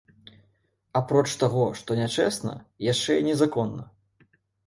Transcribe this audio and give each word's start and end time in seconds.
Апроч 0.99 1.25
таго, 1.43 1.65
што 1.81 1.97
нячэсна, 2.01 2.55
яшчэ 2.87 3.11
й 3.19 3.27
незаконна. 3.29 3.87